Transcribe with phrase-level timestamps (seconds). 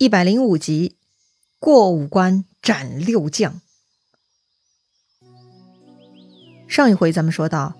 [0.00, 0.96] 一百零五集，
[1.58, 3.60] 过五关斩六将。
[6.66, 7.74] 上一回咱们说到，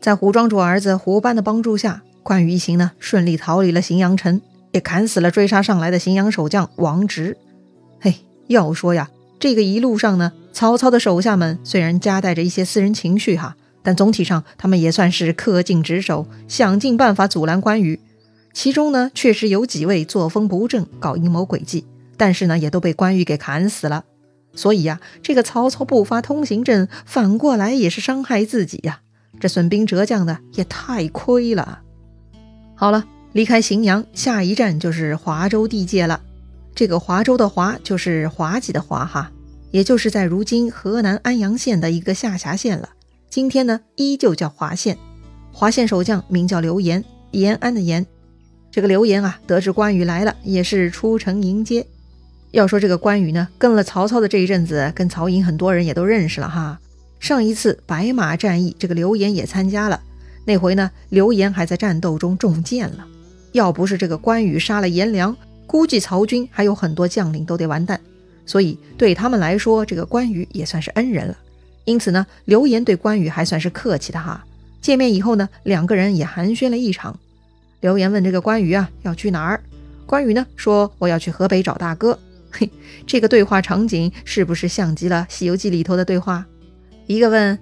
[0.00, 4.40] 在胡庄主儿子胡班的帮助下，关羽一行呢顺利逃离了荥阳城，
[4.70, 7.36] 也砍死了追杀上来的荥阳守将王直。
[8.00, 8.14] 嘿，
[8.46, 9.10] 要说呀，
[9.40, 17.98] 这个一路上呢，曹操的手下们虽然夹带着一些私人情绪哈，但总体上他们也算是恪尽职守，想尽办法阻拦关羽。
[18.54, 21.84] 其中呢，确实有几位作风不正，搞阴谋诡计，
[22.16, 24.04] 但是呢，也都被关羽给砍死了。
[24.54, 29.00] 所以呀，这个曹操不发通行证，反过来也是伤害自己呀。
[29.40, 31.80] 这损兵折将的也太亏了。
[32.76, 36.20] 好了，离开荥阳，下一站就是华州地界了。
[36.76, 39.32] 这个华州的华就是滑稽的滑哈，
[39.72, 42.90] 也就是在如今河南安阳县的一个下辖县了。
[43.28, 44.96] 今天呢，依旧叫华县。
[45.52, 48.06] 华县守将名叫刘延，延安的延。
[48.74, 51.86] 这个刘延啊，得知关羽来了，也是出城迎接。
[52.50, 56.80] 要说这个关羽呢，跟了曹操的这一阵子，跟曹营很多人也都认识了哈。
[57.20, 60.00] 上一次白马战役，这个刘延也参加了。
[60.44, 63.06] 那回呢，刘延还在战斗中中箭了。
[63.52, 65.36] 要不是这个关羽杀了颜良，
[65.68, 68.00] 估计曹军还有很多将领都得完蛋。
[68.44, 71.38] 所以对他们来说，这个关羽也算是恩人了。
[71.84, 74.44] 因此呢，刘延对关羽还算是客气的哈。
[74.80, 77.16] 见面以后呢，两个人也寒暄了一场。
[77.84, 79.62] 刘言问这个关羽啊要去哪儿？
[80.06, 82.18] 关羽呢说我要去河北找大哥。
[82.50, 82.70] 嘿，
[83.06, 86.46] 这个对话场景是不是像极了《西游记》里头的对话？
[87.06, 87.58] 一个问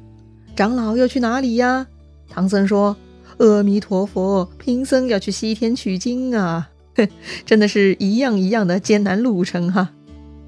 [0.55, 1.85] 长老要去哪里呀？
[2.31, 2.97] 唐僧说
[3.39, 6.71] 阿弥陀佛，贫僧要去西天取经啊。
[6.95, 7.09] 哼，
[7.45, 9.91] 真的是一样一样的艰难路程哈。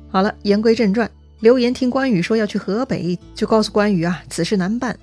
[0.08, 4.96] 好了，言归正传，刘言听关羽说要去河北，就告诉关羽啊此事难办。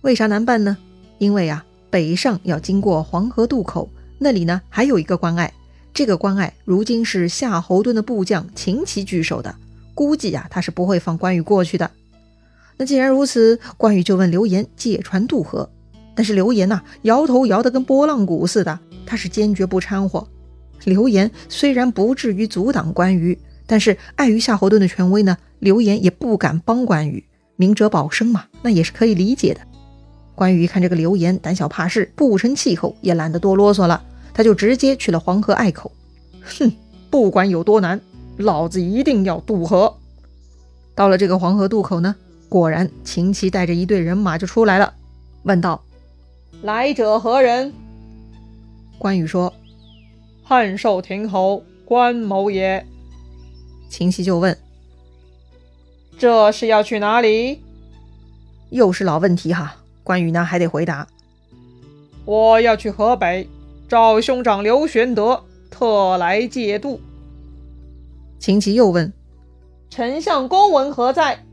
[0.00, 0.76] 为啥难办呢？
[1.18, 3.88] 因为啊北上要经过黄河渡口。
[4.18, 5.52] 那里呢，还有一个关隘，
[5.92, 9.54] 这个关隘如今是夏侯惇的部将秦琪据守的，
[9.94, 11.90] 估计啊，他是不会放关羽过去的。
[12.78, 15.68] 那既然如此，关羽就问刘延借船渡河，
[16.14, 20.26] 但是刘延呐，摇头摇得跟拨浪鼓似的，他是坚决不掺和。
[20.84, 27.24] 刘延虽然不至于阻挡关羽，但是碍于夏侯惇的权威呢，刘延也不敢帮关羽，
[27.56, 29.60] 明哲保身嘛，那也是可以理解的。
[30.36, 34.04] 关羽一看这个刘言胆小怕事，不成气候，也懒得多啰嗦了，
[34.34, 35.90] 他就直接去了黄河隘口。
[36.42, 36.70] 哼，
[37.10, 37.98] 不管有多难，
[38.36, 39.96] 老子一定要渡河。
[40.94, 42.14] 到了这个黄河渡口呢，
[42.50, 44.92] 果然秦琪带着一队人马就出来了，
[45.44, 45.82] 问道
[46.62, 47.72] ：“来者何人？”
[48.98, 49.50] 关羽说
[50.44, 52.86] ：“汉寿亭侯关某也。”
[53.88, 54.54] 秦琪就问
[56.18, 57.62] ：“这是要去哪里？”
[58.68, 59.76] 又是老问题哈。
[60.06, 61.08] 关羽呢还得回答
[62.24, 63.48] ：“我要去河北
[63.88, 67.00] 找兄长刘玄德，特来借渡。”
[68.38, 69.12] 秦琪又问
[69.90, 71.44] ：“丞相公文何在？”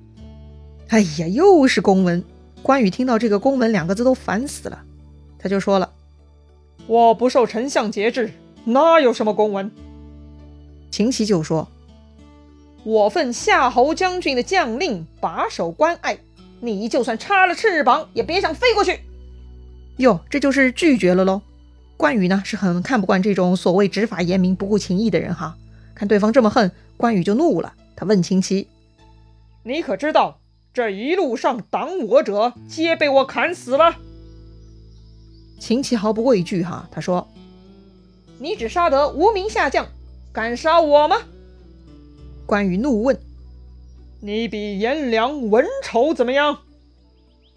[0.89, 2.23] 哎呀，又是公文！
[2.61, 4.83] 关羽听到这个“公文”两个字都烦死了，
[5.39, 5.91] 他就说了
[6.85, 8.31] ：“我不受丞相节制，
[8.65, 9.71] 哪有什么公文？”
[10.91, 11.67] 秦琪就说
[12.85, 16.19] ：“我奉夏侯将军的将令，把守关隘。”
[16.63, 19.01] 你就算插了翅膀，也别想飞过去。
[19.97, 21.41] 哟，这就是拒绝了喽。
[21.97, 25.57] 关羽呢是很看不惯这种所谓执法严明、不顾情义的人哈。
[25.93, 27.73] 看对方这么恨，关羽就怒了。
[27.97, 28.69] 他问秦琪
[29.63, 30.39] ：“你可知道
[30.73, 33.97] 这一路上挡我者，皆被我砍死了？”
[35.59, 37.27] 秦琪毫不畏惧哈，他说
[38.39, 39.85] ：“你只杀得无名下将，
[40.31, 41.17] 敢杀我吗？”
[42.47, 43.19] 关羽怒问。
[44.25, 46.59] 你比颜良文丑怎么样？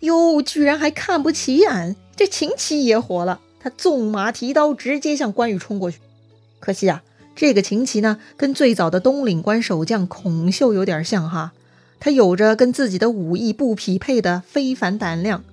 [0.01, 1.95] 哟，居然还看不起俺！
[2.17, 6.01] 这秦琪也火了，他纵马提刀，直接向关羽冲过去。
[6.59, 7.05] 可惜啊，
[7.37, 11.53] 这个秦琪呢，跟最早的东岭关守将孔秀有点像哈，
[12.01, 15.45] 他有着跟自己的武艺不匹配的非凡胆量。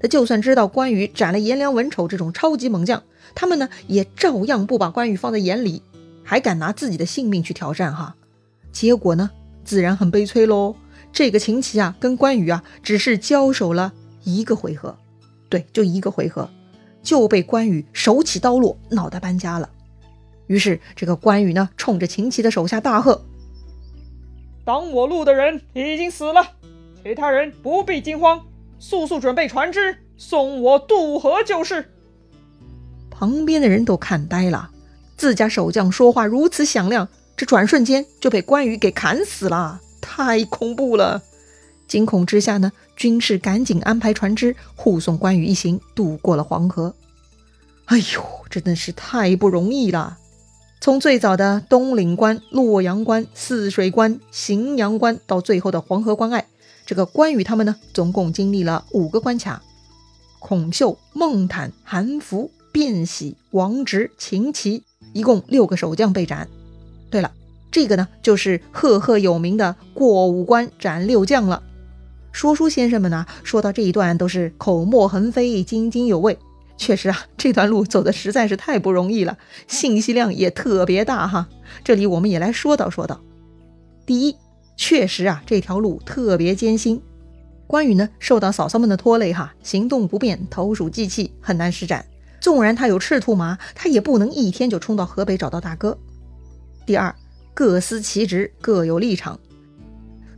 [0.00, 3.02] 他就算知道关羽斩了颜良、文丑这种超级猛将，
[3.34, 5.82] 他们呢也照样不把关羽放在眼里，
[6.22, 8.14] 还敢拿自己的性命去挑战哈。
[8.70, 9.32] 结果呢？
[9.64, 10.76] 自然很悲催喽。
[11.12, 13.92] 这个秦琪啊，跟关羽啊，只是交手了
[14.22, 14.96] 一个回合，
[15.48, 16.48] 对，就一个回合，
[17.02, 19.68] 就被关羽手起刀落，脑袋搬家了。
[20.46, 23.24] 于是这个关羽呢，冲着秦琪的手下大喝
[24.64, 26.44] ：“挡我路的人已经死了，
[27.02, 28.44] 其他人不必惊慌，
[28.78, 31.90] 速速准备船只，送我渡河就是。”
[33.10, 34.70] 旁边的人都看呆了，
[35.16, 37.08] 自家守将说话如此响亮。
[37.40, 41.22] 这转瞬间就被关羽给砍死了，太恐怖了！
[41.88, 46.94] 惊恐之下呢，军士赶紧安排船只护送关羽一行渡过了黄河。
[47.86, 50.18] 哎呦，真的是太不容易了！
[50.82, 56.46] 从最早的东岭关、洛阳关、泗水关、荥阳关，到最后的黄河关隘，
[56.84, 59.62] 这个关羽他们呢，总共经历了五个关卡：
[60.40, 64.82] 孔秀、孟坦、韩福、卞喜、王直、秦琪，
[65.14, 66.46] 一共六个守将被斩。
[67.10, 67.32] 对了，
[67.70, 71.62] 这个呢，就是赫赫有名的过五关斩六将了。
[72.32, 76.38] 说书先生们呢，说到这一段都是口沫横飞，津津有味。
[76.76, 79.36] 确实啊，这段路走的实在是太不容易了，
[79.66, 81.48] 信息量也特别大哈。
[81.84, 83.20] 这里我们也来说道说道。
[84.06, 84.36] 第一，
[84.76, 87.02] 确实啊，这条路特别艰辛。
[87.66, 92.06] 关羽呢，受到嫂嫂们的拖累哈，行动不便，投鼠忌器，很难施展。
[92.40, 95.98] 纵然他有赤兔马，他也不能一天就冲到河北找到大哥。
[96.86, 97.14] 第二，
[97.54, 99.38] 各司其职，各有立场。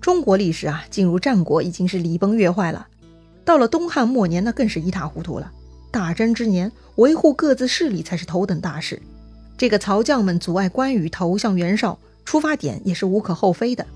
[0.01, 2.87] 中国历史啊，进入战国已经是礼崩乐坏了，
[3.45, 5.51] 到了东汉末年，那更是一塌糊涂了。
[5.91, 9.01] 大争之年，维护各自势力才是头等大事。
[9.57, 13.87] 这个曹将们阻碍关羽投向袁绍，出发点也是无可厚非的。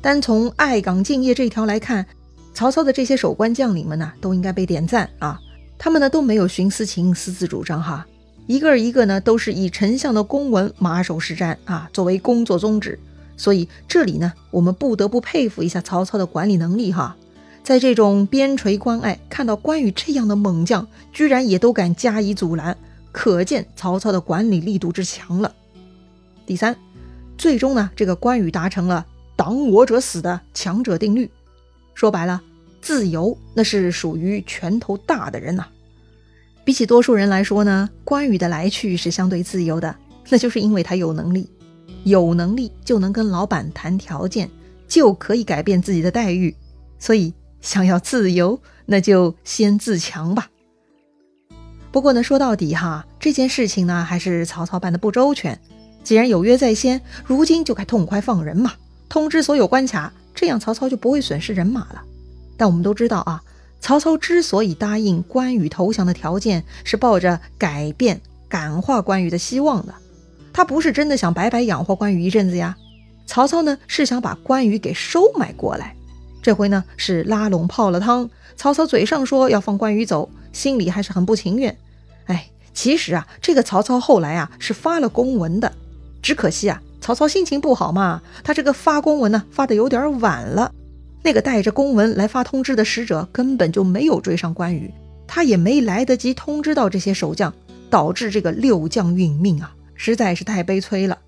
[0.00, 2.06] 单从爱岗敬业这条来看，
[2.54, 5.40] 曹操的这些守关将领们呢，都应该被点赞啊！
[5.76, 8.06] 他们呢都没有徇私情、私自主张哈，
[8.48, 12.98] 一个一个呢都是以丞相的公文马首是瞻啊，作为工作宗旨。
[13.36, 17.14] 所以这里呢，我们不得不佩服一下曹操的管理能力哈。
[17.62, 22.74] 在这种边陲关隘，看到关羽这样的猛将，居然也都敢加以阻拦，
[23.12, 25.54] 可见曹操的管理力度之强了。
[26.46, 26.74] 第三，
[27.36, 29.04] 最终呢，这个关羽达成了
[29.36, 31.30] “挡我者死”的强者定律。
[31.92, 32.40] 说白了，
[32.80, 35.66] 自由那是属于拳头大的人呐。
[36.68, 39.96] 比起多数人来说呢，关羽的来去是相对自由的，
[40.28, 41.48] 那就是因为他有能力，
[42.04, 44.50] 有能力就能跟老板谈条件，
[44.86, 46.54] 就可以改变自己的待遇，
[46.98, 47.32] 所以。
[47.62, 50.50] 想要自由，那就先自强吧。
[51.90, 55.58] 不过呢，说到底哈，这件事情呢，还是曹操办的不周全。
[56.04, 58.74] 既然有约在先，如今就该痛快放人嘛，
[59.08, 62.02] 通知所有关卡，这样曹操就不会损失人马了。
[62.58, 63.42] 但我们都知道啊，
[63.80, 69.94] 曹操之所以答应关羽投降的条件，是抱着改变、感化关羽的希望的。
[70.52, 72.76] 他不是真的想白白养活关羽一阵子呀。
[73.26, 75.94] 曹操呢，是想把关羽给收买过来。
[76.42, 81.76] 这回呢是拉拢泡了汤，曹操嘴上说要放关羽走，心里还是很不情愿。
[82.26, 85.72] 哎，其实啊，这个曹操后来啊是发了公文的，
[86.22, 90.72] 只可惜啊，曹操心情不好嘛，他这个发公文呢发的有点晚了。
[91.28, 94.90] 那个带着公文来发通知的使者根本就没有追上关羽，
[95.26, 97.52] 他也没来得及通知到这些守将，
[97.90, 101.18] 导致这个六将殒命啊，实在是太悲催了。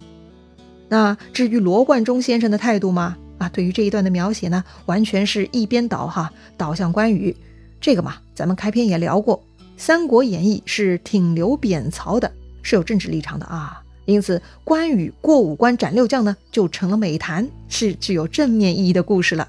[0.88, 3.18] 那至于罗贯中先生的态度吗？
[3.36, 7.36] 啊，对于这一段的描写呢，完全是一边倒哈，倒向关羽。
[7.78, 9.36] 这个嘛，咱们开篇也聊过，
[9.76, 12.32] 《三国演义》是挺刘贬曹的，
[12.62, 13.82] 是有政治立场的啊。
[14.06, 19.46] 因此，关羽过五关斩六将呢，就成了美谈，是具有正面意义的故事了。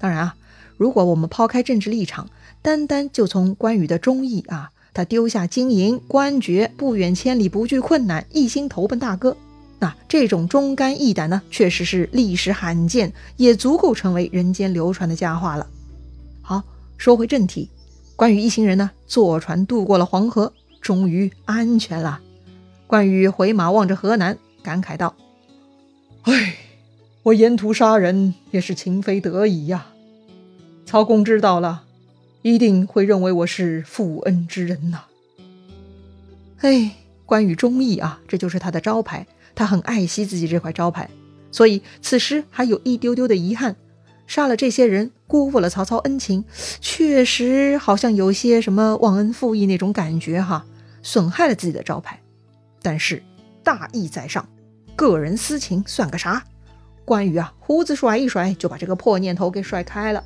[0.00, 0.34] 当然啊，
[0.76, 2.28] 如果我们抛开政治立场，
[2.62, 9.36] 单单就从关羽的忠义啊，他丢下金银官爵，不远千里，不惧困难，一心投奔大哥。
[9.78, 15.66] 那这种忠肝义胆呢，确实是历史罕见，也足够成为人间流传的佳话了。
[16.42, 16.62] 好，
[16.96, 17.68] 说回正题，
[18.16, 22.20] 关羽一行人呢，坐船渡过了黄河，终于安全了。
[22.86, 25.14] 关羽回马望着河南，感慨道
[26.24, 26.56] ：“哎，
[27.22, 29.86] 我沿途杀人也是情非得已呀。
[30.90, 31.84] 曹公知道了，
[32.42, 35.04] 一定会认为我是负恩之人呐。”
[36.62, 39.24] 哎，关羽忠义啊，这就是他的招牌。
[39.54, 41.08] 他很爱惜自己这块招牌，
[41.52, 43.76] 所以此时还有一丢丢的遗憾。
[44.26, 46.44] 杀了这些人，辜负了曹操恩情，
[46.80, 50.66] 确实好像有些什么忘恩负义那种感觉哈，
[51.04, 52.20] 损害了自己的招牌。
[52.82, 53.22] 但是
[53.62, 54.48] 大义在上，
[54.96, 56.44] 个人私情算个啥？
[57.04, 60.24] 关羽啊，胡子甩一甩，就把这个破念头给甩开了。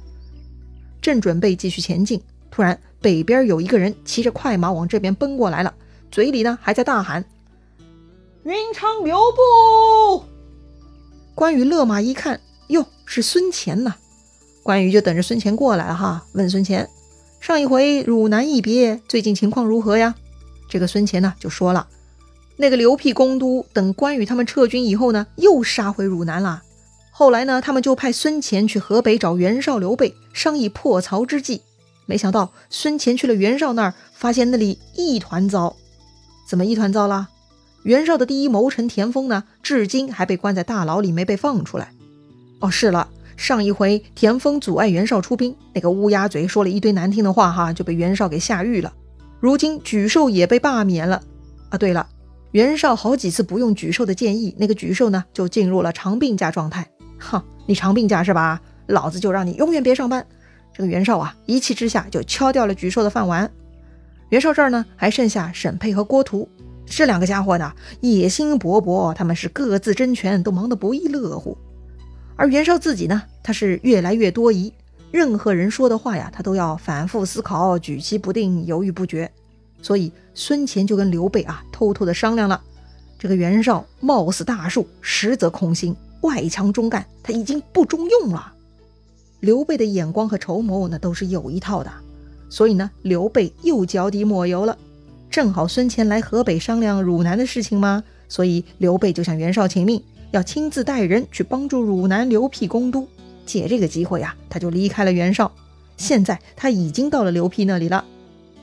[1.04, 2.18] 正准备继续前进，
[2.50, 5.74] 突然北边有一个人骑着快马往这边奔过来了，
[6.10, 7.22] 嘴里呢还在大喊。
[8.44, 10.24] 云长留步！
[11.34, 13.96] 关羽勒马一看，哟，是孙乾呐！
[14.62, 16.88] 关羽就等着孙乾过来了哈，问孙乾：
[17.38, 20.14] 上一回汝南一别，最近情况如何呀？
[20.70, 21.86] 这个孙乾呢就说了：
[22.56, 26.62] 那个刘辟公都等关羽他们撤军以后呢，又杀回汝南了。
[27.16, 31.62] 后来呢，他们就派孙乾去河北找袁绍、刘备商议破曹之计。
[32.06, 35.76] 没想到孙乾去了袁绍那儿，发现那里一团糟。
[36.48, 37.28] 怎么一团糟了？
[37.84, 41.92] 袁绍的第一谋臣田丰呢，至今还被关在大牢里，没被放出来。
[42.58, 48.92] 哦，是了，上一回田丰阻碍袁绍出兵，那个乌鸦嘴说了一堆难听的话，哈，就被袁绍给下狱了。
[49.38, 51.22] 如今沮授也被罢免了。
[51.68, 52.08] 啊，对了，
[52.50, 56.88] 袁绍好几次不用沮授的建议，那个沮授呢就进入了长病假状态。
[57.18, 58.60] 哼，你长病假是吧？
[58.86, 60.26] 老子就让你永远别上班！
[60.74, 63.50] 这个袁绍啊，一气之下就敲掉了沮授的饭碗。
[64.28, 66.48] 袁绍这儿呢，还剩下沈佩和郭图
[66.84, 71.56] 这两个家伙呢，野心勃勃，他们是各自争权，都忙得不亦乐乎。
[72.36, 74.72] 而袁绍自己呢，他是越来越多疑，
[75.10, 79.30] 任何人说的话呀，他都要反复思考，举棋不定，犹豫不决。
[79.80, 82.60] 所以孙乾就跟刘备啊偷偷的商量了，
[83.18, 85.94] 这个袁绍貌似大树，实则空心，
[86.24, 88.52] 外强中干，他已经不中用了。
[89.40, 91.92] 刘备的眼光和筹谋那都是有一套的，
[92.48, 94.76] 所以呢，刘备又脚底抹油了。
[95.30, 98.02] 正好孙乾来河北商量汝南的事情吗？
[98.28, 103.06] 所以刘备就向袁绍请命，要亲自带人去帮助汝南刘辟攻都。
[103.44, 105.52] 借这个机会呀，他就离开了袁绍。
[105.98, 108.04] 现在他已经到了刘辟那里了。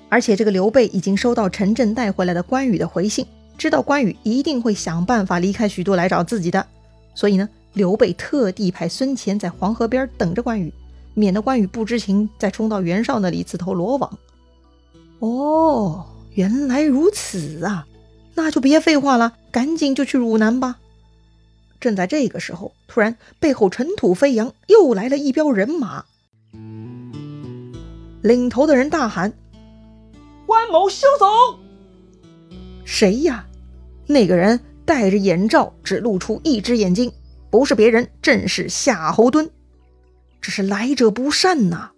[0.09, 3.25] 而且这个刘备已经收到陈震带回来的关羽的回信，
[3.57, 6.65] 知道关羽一定会想办法离开许都来找自己的，
[7.13, 10.73] 所以呢，刘备特地派孙乾在黄河边等着关羽，
[11.13, 14.17] 免得关羽不知情再冲到袁绍那里自投罗网。
[15.19, 17.85] 哦，原来如此啊，
[18.35, 20.77] 那就别废话了，赶紧就去汝南吧。
[21.79, 26.05] 正在这个时候，突然背后尘土飞扬，又来了一彪人马，
[28.21, 29.33] 领头的人大喊。
[30.45, 31.25] 关某休走！
[32.83, 33.45] 谁呀？
[34.07, 37.11] 那个人戴着眼罩，只露出一只眼睛，
[37.49, 39.49] 不是别人，正是夏侯惇。
[40.41, 41.91] 这是来者不善呐！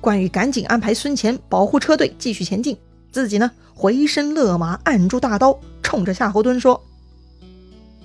[0.00, 2.76] 关羽赶紧安排孙乾保护车队，继续前进，
[3.10, 6.82] 自己呢回身勒马，按住大刀，冲着夏侯惇说：“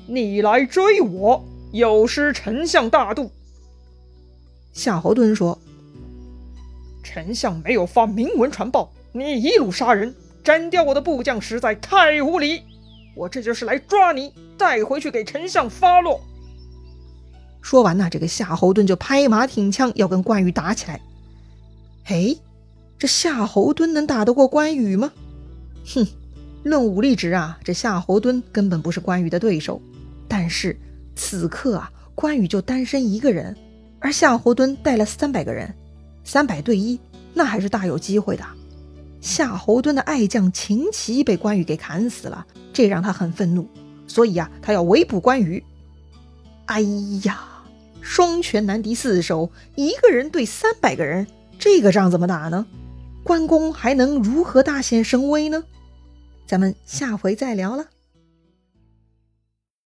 [0.08, 3.32] 你来追我，有失丞相大度。”
[4.74, 5.58] 夏侯惇说
[7.04, 10.14] ：“丞相没有发明文传报。”你一路杀人，
[10.44, 12.64] 斩掉我的部将，实在太无礼！
[13.16, 16.22] 我这就是来抓你，带回去给丞相发落。
[17.62, 21.02] 说完呢，这个夏侯惇就拍马挺枪，要跟关羽打起来。
[22.06, 22.36] 哎，
[23.00, 25.12] 这夏侯惇能打得过关羽吗？
[25.86, 26.06] 哼，
[26.64, 29.82] 论武力值啊，这夏侯惇根本不是关羽的对手。
[30.28, 30.78] 但是
[31.16, 33.56] 此刻啊，关羽就单身一个人，
[34.00, 35.74] 而夏侯惇带了三百个人，
[36.24, 37.00] 三百对一，
[37.34, 38.44] 那还是大有机会的。
[39.26, 43.68] 夏侯惇的爱将秦琪被关羽给砍死了，这让他很愤怒，
[44.06, 45.64] 所以啊，他要围捕关羽。
[46.68, 46.82] 哎
[47.24, 47.64] 呀，
[48.02, 51.26] 双拳难敌四手，一个人对三百个人，
[51.58, 52.68] 这个仗怎么打呢？
[53.24, 55.64] 关公还能如何大显神威呢？
[56.46, 57.88] 咱们下回再聊了。